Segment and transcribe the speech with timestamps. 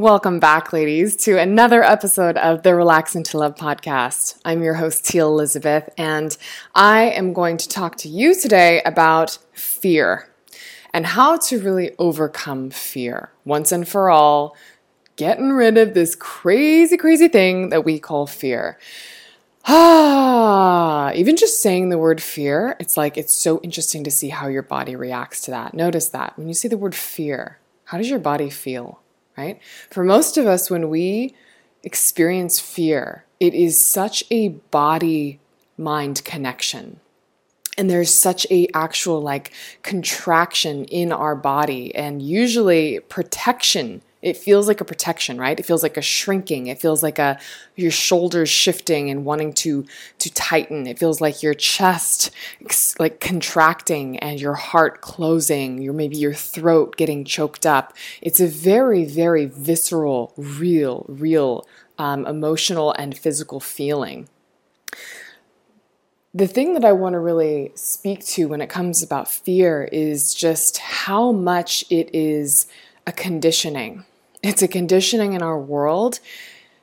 [0.00, 4.40] Welcome back, ladies, to another episode of the Relax into Love podcast.
[4.46, 6.34] I'm your host, Teal Elisabeth, and
[6.74, 10.30] I am going to talk to you today about fear
[10.94, 14.56] and how to really overcome fear once and for all,
[15.16, 18.78] getting rid of this crazy, crazy thing that we call fear.
[19.66, 24.48] Ah, even just saying the word fear, it's like it's so interesting to see how
[24.48, 25.74] your body reacts to that.
[25.74, 29.02] Notice that when you say the word fear, how does your body feel?
[29.40, 29.60] Right?
[29.90, 31.34] For most of us, when we
[31.82, 35.40] experience fear, it is such a body
[35.78, 37.00] mind connection.
[37.78, 39.52] And there's such a actual like
[39.82, 45.58] contraction in our body and usually protection it feels like a protection right?
[45.58, 46.66] It feels like a shrinking.
[46.66, 47.38] It feels like a
[47.76, 49.86] your shoulders shifting and wanting to
[50.18, 50.86] to tighten.
[50.86, 52.30] It feels like your chest
[52.98, 55.80] like contracting and your heart closing.
[55.80, 57.96] Your maybe your throat getting choked up.
[58.20, 61.66] It's a very very visceral real real
[61.98, 64.28] um, emotional and physical feeling.
[66.32, 70.32] The thing that I want to really speak to when it comes about fear is
[70.32, 72.68] just how much it is
[73.04, 74.04] a conditioning
[74.42, 76.20] it's a conditioning in our world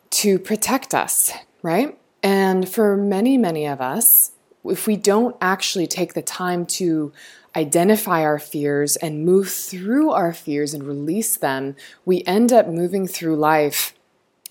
[0.10, 1.98] to protect us, right?
[2.24, 4.32] And for many, many of us,
[4.66, 7.12] if we don't actually take the time to
[7.56, 11.76] identify our fears and move through our fears and release them,
[12.06, 13.94] we end up moving through life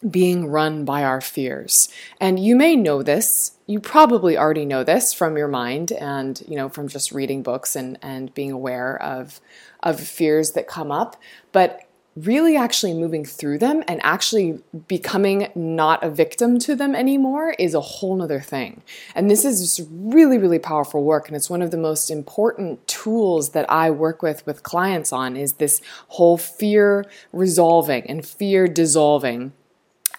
[0.09, 1.89] being run by our fears.
[2.21, 3.53] And you may know this.
[3.67, 7.75] You probably already know this from your mind and, you know, from just reading books
[7.75, 9.41] and, and being aware of,
[9.83, 11.17] of fears that come up.
[11.53, 11.86] But
[12.17, 17.75] really actually moving through them and actually becoming not a victim to them anymore is
[17.75, 18.83] a whole nother thing.
[19.15, 21.29] And this is just really, really powerful work.
[21.29, 25.37] And it's one of the most important tools that I work with with clients on
[25.37, 29.53] is this whole fear resolving and fear dissolving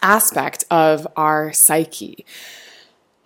[0.03, 2.25] aspect of our psyche.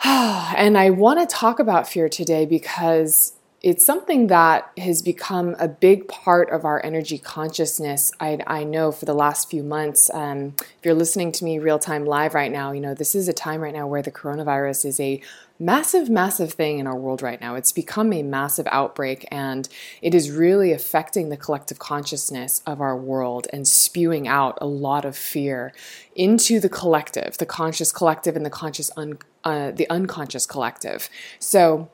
[0.04, 5.68] and I want to talk about fear today because it's something that has become a
[5.68, 8.12] big part of our energy consciousness.
[8.20, 11.78] I, I know for the last few months, um, if you're listening to me real
[11.78, 14.86] time live right now, you know, this is a time right now where the coronavirus
[14.86, 15.22] is a
[15.60, 17.54] massive, massive thing in our world right now.
[17.54, 19.70] It's become a massive outbreak and
[20.02, 25.06] it is really affecting the collective consciousness of our world and spewing out a lot
[25.06, 25.72] of fear
[26.16, 31.10] into the collective, the conscious collective and the conscious, un, uh, the unconscious collective.
[31.38, 31.92] So,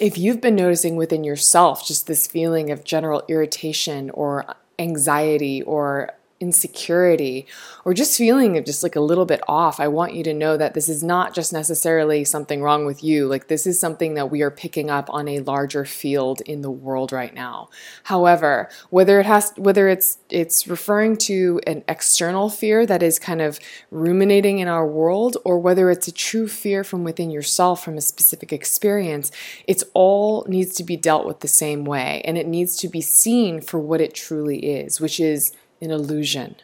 [0.00, 4.44] if you've been noticing within yourself just this feeling of general irritation or
[4.78, 6.10] anxiety or
[6.42, 7.46] insecurity
[7.84, 10.56] or just feeling of just like a little bit off, I want you to know
[10.56, 13.28] that this is not just necessarily something wrong with you.
[13.28, 16.70] Like this is something that we are picking up on a larger field in the
[16.70, 17.70] world right now.
[18.02, 23.40] However, whether it has whether it's it's referring to an external fear that is kind
[23.40, 23.60] of
[23.92, 28.00] ruminating in our world or whether it's a true fear from within yourself from a
[28.00, 29.30] specific experience,
[29.68, 33.00] it's all needs to be dealt with the same way and it needs to be
[33.00, 36.56] seen for what it truly is, which is an illusion.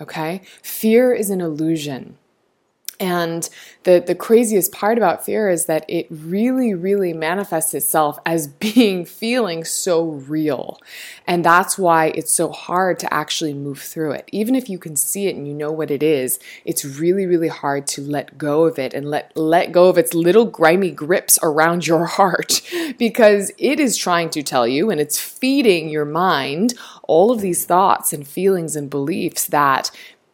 [0.00, 0.42] Okay?
[0.62, 2.18] Fear is an illusion.
[3.02, 3.48] And
[3.82, 9.04] the, the craziest part about fear is that it really, really manifests itself as being
[9.04, 10.78] feeling so real.
[11.26, 14.28] And that's why it's so hard to actually move through it.
[14.30, 17.48] Even if you can see it and you know what it is, it's really, really
[17.48, 21.40] hard to let go of it and let, let go of its little grimy grips
[21.42, 22.62] around your heart
[22.98, 27.64] because it is trying to tell you and it's feeding your mind all of these
[27.64, 29.90] thoughts and feelings and beliefs that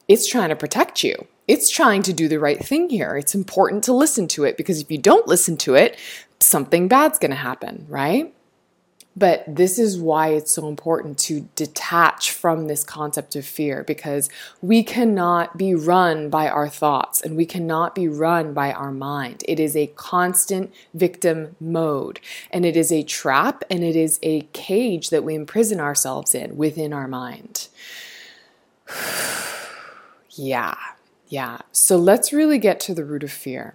[0.06, 3.16] it's trying to protect you it's trying to do the right thing here.
[3.16, 5.98] It's important to listen to it because if you don't listen to it,
[6.40, 8.34] something bad's going to happen, right?
[9.16, 14.28] But this is why it's so important to detach from this concept of fear because
[14.62, 19.42] we cannot be run by our thoughts and we cannot be run by our mind.
[19.48, 22.20] It is a constant victim mode
[22.52, 26.56] and it is a trap and it is a cage that we imprison ourselves in
[26.56, 27.68] within our mind.
[30.30, 30.76] yeah.
[31.28, 31.58] Yeah.
[31.72, 33.74] So let's really get to the root of fear.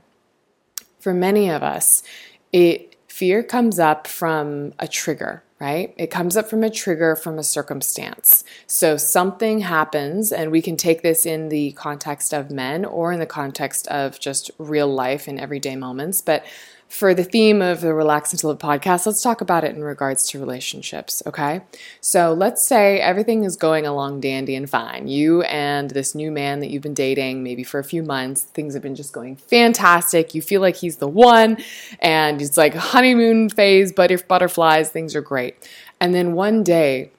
[1.00, 2.04] For many of us,
[2.52, 5.94] it fear comes up from a trigger, right?
[5.98, 8.44] It comes up from a trigger from a circumstance.
[8.66, 13.20] So something happens, and we can take this in the context of men or in
[13.20, 16.22] the context of just real life and everyday moments.
[16.22, 16.44] But
[16.88, 20.28] for the theme of the Relax into Love podcast, let's talk about it in regards
[20.28, 21.62] to relationships, okay?
[22.02, 25.08] So let's say everything is going along dandy and fine.
[25.08, 28.76] You and this new man that you've been dating, maybe for a few months, things
[28.76, 30.36] have been just going fantastic.
[30.36, 31.58] You feel like he's the one,
[32.00, 35.56] and it's like honeymoon phase, butterflies, things are great.
[36.00, 37.12] And then one day,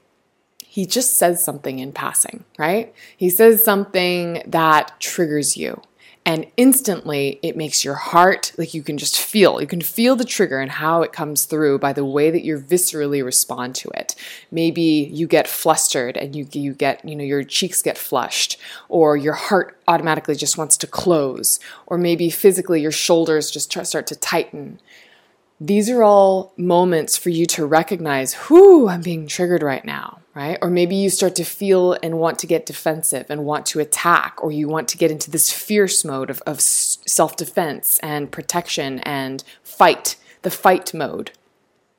[0.59, 2.93] he just says something in passing, right?
[3.17, 5.81] He says something that triggers you.
[6.27, 10.25] And instantly it makes your heart like you can just feel, you can feel the
[10.25, 14.15] trigger and how it comes through by the way that you viscerally respond to it.
[14.51, 14.83] Maybe
[15.13, 18.57] you get flustered and you, you get, you know, your cheeks get flushed,
[18.89, 24.07] or your heart automatically just wants to close, or maybe physically your shoulders just start
[24.07, 24.81] to tighten.
[25.61, 30.59] These are all moments for you to recognize, whoo, I'm being triggered right now, right?
[30.61, 34.43] Or maybe you start to feel and want to get defensive and want to attack,
[34.43, 38.99] or you want to get into this fierce mode of, of self defense and protection
[39.01, 41.31] and fight, the fight mode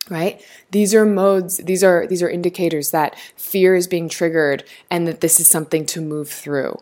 [0.10, 5.08] right these are modes these are these are indicators that fear is being triggered and
[5.08, 6.80] that this is something to move through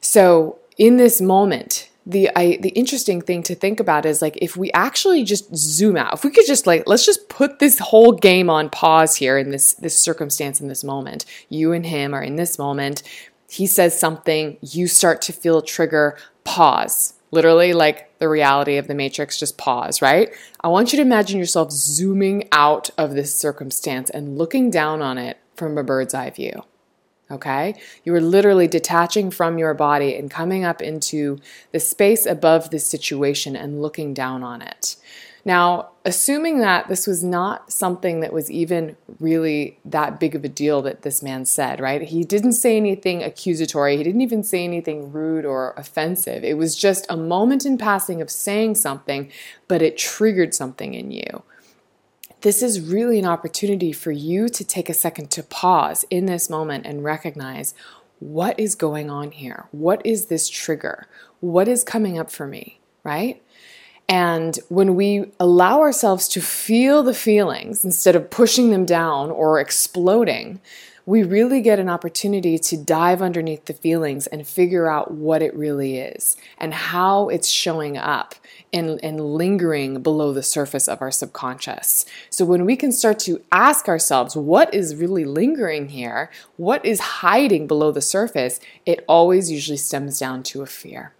[0.00, 4.56] so in this moment the I, the interesting thing to think about is like if
[4.56, 8.12] we actually just zoom out if we could just like let's just put this whole
[8.12, 11.24] game on pause here in this this circumstance in this moment.
[11.48, 13.02] You and him are in this moment.
[13.48, 17.14] He says something you start to feel a trigger pause.
[17.30, 20.30] Literally like the reality of the matrix just pause right?
[20.60, 25.16] I want you to imagine yourself zooming out of this circumstance and looking down on
[25.16, 26.64] it from a bird's eye view
[27.30, 27.74] Okay?
[28.04, 31.38] You are literally detaching from your body and coming up into
[31.72, 34.96] the space above the situation and looking down on it.
[35.44, 40.48] Now, assuming that this was not something that was even really that big of a
[40.48, 42.02] deal that this man said, right?
[42.02, 43.96] He didn't say anything accusatory.
[43.96, 46.44] He didn't even say anything rude or offensive.
[46.44, 49.30] It was just a moment in passing of saying something,
[49.66, 51.42] but it triggered something in you
[52.42, 56.48] this is really an opportunity for you to take a second to pause in this
[56.48, 57.74] moment and recognize
[58.18, 59.66] what is going on here?
[59.72, 61.06] What is this trigger?
[61.40, 63.42] What is coming up for me, right?
[64.08, 69.60] And when we allow ourselves to feel the feelings instead of pushing them down or
[69.60, 70.60] exploding,
[71.06, 75.54] we really get an opportunity to dive underneath the feelings and figure out what it
[75.54, 78.34] really is and how it's showing up
[78.72, 82.04] and, and lingering below the surface of our subconscious.
[82.28, 86.30] So, when we can start to ask ourselves, what is really lingering here?
[86.56, 88.60] What is hiding below the surface?
[88.86, 91.14] It always usually stems down to a fear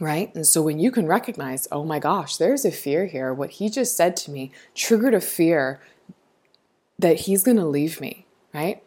[0.00, 0.34] right?
[0.34, 3.32] And so when you can recognize, oh my gosh, there's a fear here.
[3.32, 5.80] What he just said to me triggered a fear
[6.98, 8.82] that he's going to leave me, right?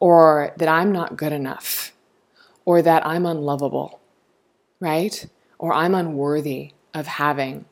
[0.00, 1.92] Or that I'm not good enough,
[2.64, 4.00] or that I'm unlovable,
[4.80, 5.26] right?
[5.58, 7.64] Or I'm unworthy of having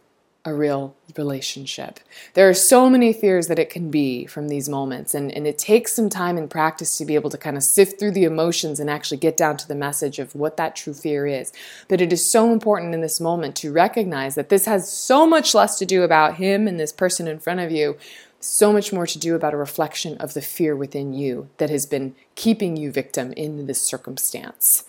[0.45, 2.01] a real relationship.
[2.33, 5.59] There are so many fears that it can be from these moments, and, and it
[5.59, 8.81] takes some time and practice to be able to kind of sift through the emotions
[8.81, 11.53] and actually get down to the message of what that true fear is.
[11.89, 15.55] But it is so important in this moment to recognize that this has so much
[15.55, 17.99] less to do about him and this person in front of you,
[18.41, 21.85] so much more to do about a reflection of the fear within you that has
[21.85, 24.85] been keeping you victim in this circumstance.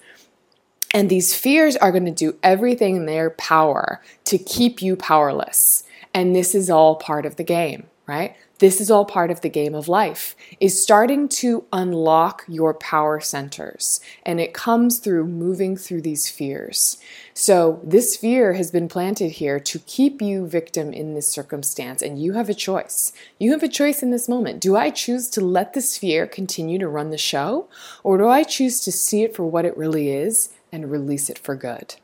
[0.94, 5.84] And these fears are going to do everything in their power to keep you powerless.
[6.14, 8.36] And this is all part of the game, right?
[8.60, 13.20] This is all part of the game of life, is starting to unlock your power
[13.20, 14.00] centers.
[14.24, 16.98] And it comes through moving through these fears.
[17.34, 22.04] So, this fear has been planted here to keep you victim in this circumstance.
[22.04, 23.14] And you have a choice.
[23.40, 24.60] You have a choice in this moment.
[24.60, 27.68] Do I choose to let this fear continue to run the show?
[28.04, 31.38] Or do I choose to see it for what it really is and release it
[31.38, 31.96] for good.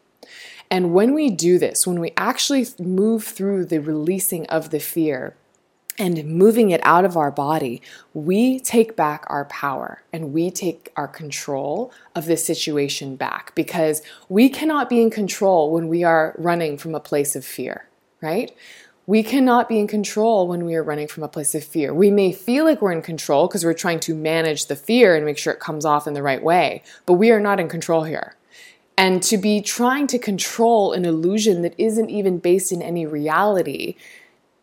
[0.69, 5.35] And when we do this, when we actually move through the releasing of the fear
[5.97, 7.81] and moving it out of our body,
[8.13, 14.01] we take back our power and we take our control of the situation back because
[14.29, 17.87] we cannot be in control when we are running from a place of fear,
[18.21, 18.55] right?
[19.07, 21.93] We cannot be in control when we are running from a place of fear.
[21.93, 25.25] We may feel like we're in control because we're trying to manage the fear and
[25.25, 28.03] make sure it comes off in the right way, but we are not in control
[28.03, 28.35] here
[28.97, 33.95] and to be trying to control an illusion that isn't even based in any reality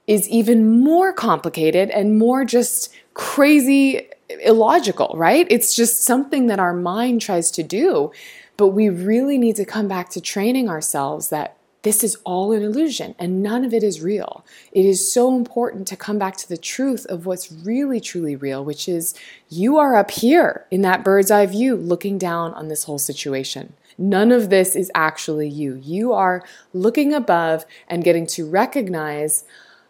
[0.06, 4.08] is even more complicated and more just crazy
[4.42, 5.46] illogical, right?
[5.48, 8.12] It's just something that our mind tries to do.
[8.56, 12.62] But we really need to come back to training ourselves that this is all an
[12.62, 14.44] illusion and none of it is real.
[14.72, 18.64] It is so important to come back to the truth of what's really, truly real,
[18.64, 19.14] which is
[19.48, 23.74] you are up here in that bird's eye view looking down on this whole situation.
[23.98, 25.76] None of this is actually you.
[25.76, 29.44] You are looking above and getting to recognize,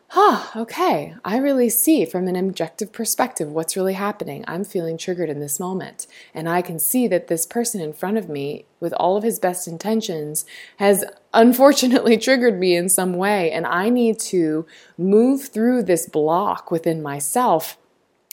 [0.08, 4.44] huh, okay, I really see from an objective perspective what's really happening.
[4.46, 6.06] I'm feeling triggered in this moment.
[6.32, 9.38] And I can see that this person in front of me, with all of his
[9.38, 10.44] best intentions,
[10.76, 13.50] has unfortunately triggered me in some way.
[13.50, 14.66] And I need to
[14.99, 17.76] move through this block within myself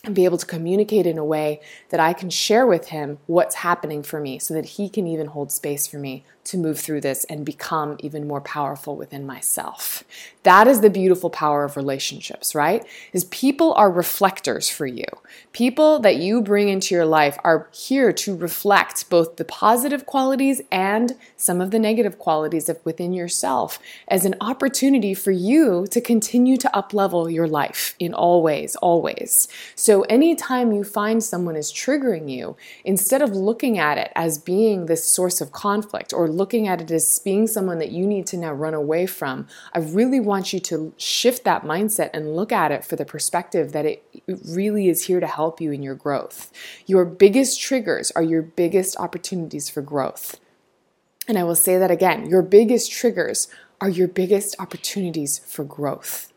[0.03, 3.55] and be able to communicate in a way that I can share with him what's
[3.55, 7.01] happening for me so that he can even hold space for me to move through
[7.01, 10.03] this and become even more powerful within myself.
[10.43, 12.83] That is the beautiful power of relationships, right?
[13.13, 15.05] Is people are reflectors for you.
[15.53, 20.62] People that you bring into your life are here to reflect both the positive qualities
[20.71, 26.01] and some of the negative qualities of within yourself as an opportunity for you to
[26.01, 29.48] continue to uplevel your life in all ways, always.
[29.75, 34.88] So anytime you find someone is triggering you, instead of looking at it as being
[34.88, 38.38] this source of conflict or looking at it as being someone that you need to
[38.38, 42.72] now run away from, I really want you to shift that mindset and look at
[42.72, 46.52] it for the perspective that it really is here to help you in your growth.
[46.86, 50.40] Your biggest triggers are your biggest opportunities for growth.
[51.28, 53.48] And I will say that again your biggest triggers
[53.80, 56.31] are your biggest opportunities for growth.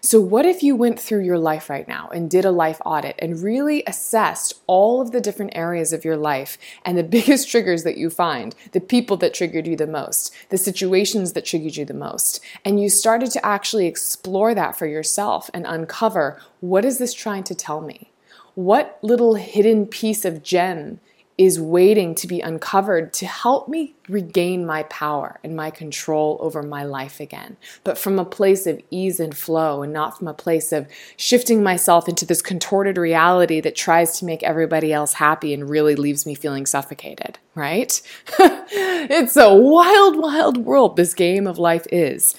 [0.00, 3.16] So, what if you went through your life right now and did a life audit
[3.18, 7.84] and really assessed all of the different areas of your life and the biggest triggers
[7.84, 11.84] that you find, the people that triggered you the most, the situations that triggered you
[11.84, 16.98] the most, and you started to actually explore that for yourself and uncover what is
[16.98, 18.10] this trying to tell me?
[18.54, 21.00] What little hidden piece of gem
[21.38, 26.62] is waiting to be uncovered to help me regain my power and my control over
[26.62, 30.34] my life again, but from a place of ease and flow and not from a
[30.34, 35.52] place of shifting myself into this contorted reality that tries to make everybody else happy
[35.52, 38.00] and really leaves me feeling suffocated, right?
[38.38, 42.34] it's a wild, wild world this game of life is.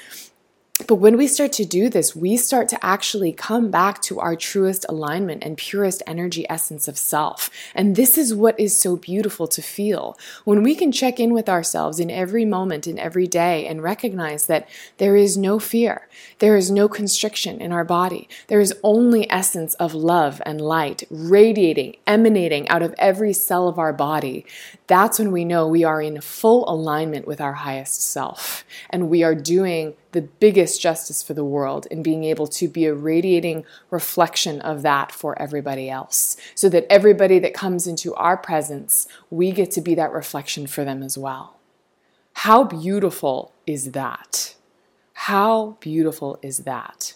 [0.85, 4.35] But when we start to do this, we start to actually come back to our
[4.35, 7.49] truest alignment and purest energy essence of self.
[7.73, 10.17] And this is what is so beautiful to feel.
[10.45, 14.45] When we can check in with ourselves in every moment, in every day, and recognize
[14.45, 16.07] that there is no fear,
[16.39, 21.03] there is no constriction in our body, there is only essence of love and light
[21.09, 24.45] radiating, emanating out of every cell of our body,
[24.87, 28.63] that's when we know we are in full alignment with our highest self.
[28.89, 32.85] And we are doing the biggest justice for the world in being able to be
[32.85, 36.37] a radiating reflection of that for everybody else.
[36.55, 40.83] So that everybody that comes into our presence, we get to be that reflection for
[40.83, 41.57] them as well.
[42.33, 44.55] How beautiful is that?
[45.13, 47.15] How beautiful is that?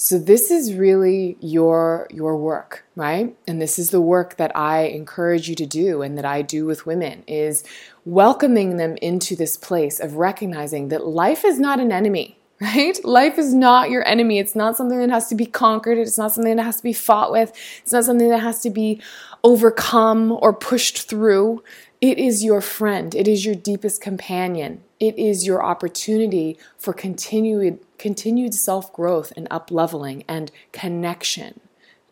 [0.00, 3.36] So this is really your your work, right?
[3.48, 6.66] And this is the work that I encourage you to do and that I do
[6.66, 7.64] with women is
[8.04, 13.04] welcoming them into this place of recognizing that life is not an enemy, right?
[13.04, 14.38] Life is not your enemy.
[14.38, 15.98] It's not something that has to be conquered.
[15.98, 17.50] It's not something that has to be fought with.
[17.82, 19.02] It's not something that has to be
[19.42, 21.64] overcome or pushed through.
[22.00, 23.16] It is your friend.
[23.16, 24.80] It is your deepest companion.
[25.00, 31.60] It is your opportunity for continued continued self-growth and up-leveling and connection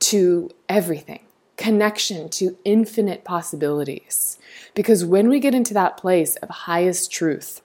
[0.00, 1.20] to everything.
[1.56, 4.38] Connection to infinite possibilities.
[4.74, 7.62] Because when we get into that place of highest truth,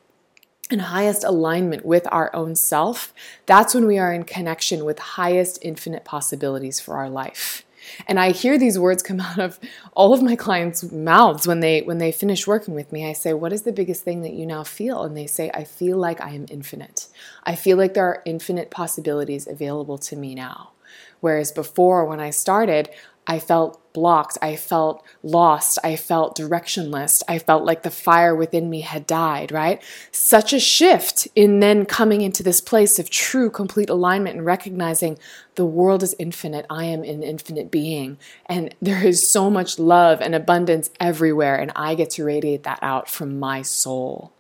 [0.69, 3.13] and highest alignment with our own self,
[3.45, 7.65] that's when we are in connection with highest infinite possibilities for our life.
[8.07, 9.59] And I hear these words come out of
[9.93, 13.07] all of my clients' mouths when they when they finish working with me.
[13.07, 15.63] I say, "What is the biggest thing that you now feel?" And they say, "I
[15.63, 17.07] feel like I am infinite.
[17.43, 20.71] I feel like there are infinite possibilities available to me now."
[21.19, 22.89] Whereas before when I started,
[23.27, 24.37] I felt blocked.
[24.41, 25.79] I felt lost.
[25.83, 27.23] I felt directionless.
[27.27, 29.81] I felt like the fire within me had died, right?
[30.11, 35.17] Such a shift in then coming into this place of true, complete alignment and recognizing
[35.55, 36.65] the world is infinite.
[36.69, 38.17] I am an infinite being.
[38.45, 41.55] And there is so much love and abundance everywhere.
[41.55, 44.33] And I get to radiate that out from my soul.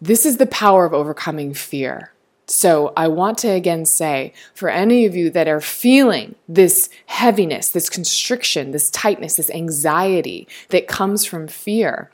[0.00, 2.12] This is the power of overcoming fear.
[2.48, 7.70] So I want to again say for any of you that are feeling this heaviness,
[7.70, 12.10] this constriction, this tightness, this anxiety that comes from fear,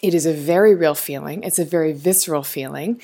[0.00, 1.42] it is a very real feeling.
[1.42, 3.00] It's a very visceral feeling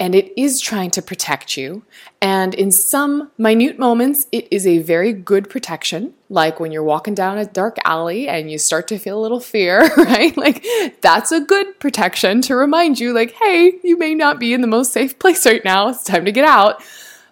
[0.00, 1.84] and it is trying to protect you.
[2.22, 7.14] And in some minute moments, it is a very good protection, like when you're walking
[7.14, 10.34] down a dark alley and you start to feel a little fear, right?
[10.38, 10.66] Like
[11.02, 14.66] that's a good protection to remind you, like, hey, you may not be in the
[14.66, 15.88] most safe place right now.
[15.88, 16.82] It's time to get out.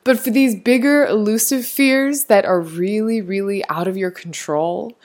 [0.05, 4.97] But for these bigger, elusive fears that are really, really out of your control,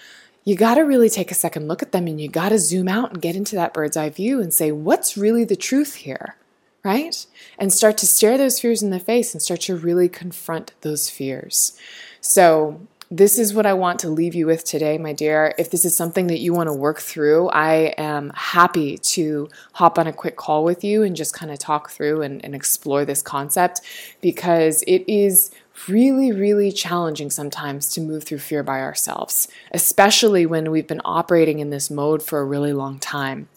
[0.43, 2.89] you got to really take a second look at them and you got to zoom
[2.89, 6.36] out and get into that bird's eye view and say, what's really the truth here?
[6.84, 7.25] Right?
[7.58, 11.10] And start to stare those fears in the face and start to really confront those
[11.10, 11.78] fears.
[12.22, 15.54] So, this is what I want to leave you with today, my dear.
[15.60, 20.00] If this is something that you want to work through, I am happy to hop
[20.00, 23.06] on a quick call with you and just kind of talk through and, and explore
[23.06, 23.82] this concept
[24.20, 25.52] because it is
[25.88, 31.60] really, really challenging sometimes to move through fear by ourselves, especially when we've been operating
[31.60, 33.48] in this mode for a really long time.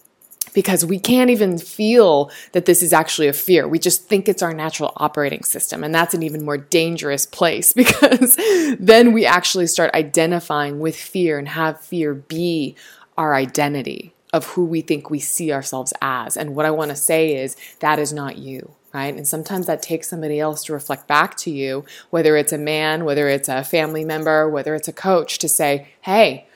[0.56, 3.68] Because we can't even feel that this is actually a fear.
[3.68, 5.84] We just think it's our natural operating system.
[5.84, 8.36] And that's an even more dangerous place because
[8.78, 12.75] then we actually start identifying with fear and have fear be
[13.18, 16.38] our identity of who we think we see ourselves as.
[16.38, 19.14] And what I want to say is that is not you right?
[19.14, 23.04] And sometimes that takes somebody else to reflect back to you, whether it's a man,
[23.04, 26.46] whether it's a family member, whether it's a coach, to say, hey,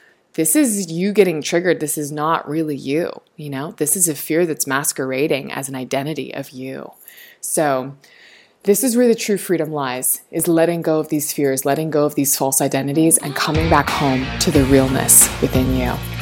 [0.41, 1.81] this is you getting triggered.
[1.81, 3.11] This is not really you.
[3.37, 6.93] You know, this is a fear that's masquerading as an identity of you.
[7.43, 7.95] So,
[8.63, 12.07] this is where the true freedom lies is letting go of these fears, letting go
[12.07, 16.20] of these false identities, and coming back home to the realness within you.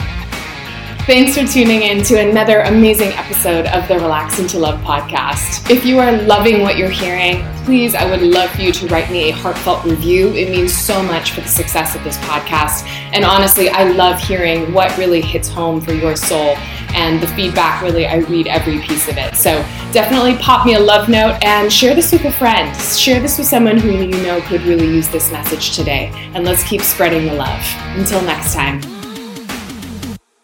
[1.08, 5.70] Thanks for tuning in to another amazing episode of the Relax into Love podcast.
[5.70, 9.10] If you are loving what you're hearing, please, I would love for you to write
[9.10, 10.28] me a heartfelt review.
[10.34, 12.86] It means so much for the success of this podcast.
[13.14, 16.56] And honestly, I love hearing what really hits home for your soul.
[16.90, 19.34] And the feedback, really, I read every piece of it.
[19.34, 19.52] So
[19.92, 22.76] definitely pop me a love note and share this with a friend.
[22.82, 26.12] Share this with someone who you know could really use this message today.
[26.34, 27.62] And let's keep spreading the love.
[27.96, 28.97] Until next time.